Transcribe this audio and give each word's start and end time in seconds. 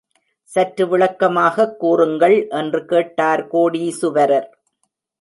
சற்று 0.43 0.87
விளக்கமாகக் 0.87 1.79
கூறுங்கள் 1.79 2.47
என்று 2.49 2.85
கேட்டார் 2.85 3.47
கோடீசுவரர். 3.47 4.49